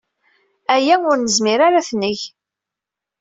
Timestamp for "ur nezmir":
1.09-1.59